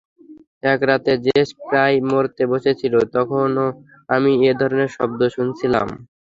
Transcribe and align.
এক 0.63 0.79
রাতে 0.89 1.11
জেস 1.25 1.49
প্রায় 1.61 1.97
মরতে 2.09 2.43
বসেছিল, 2.51 2.93
তখনও 3.15 3.67
আমি 4.09 4.31
এ 4.43 4.59
ধরনের 4.59 4.89
শব্দ 4.97 5.19
শুনেছিলাম। 5.35 5.87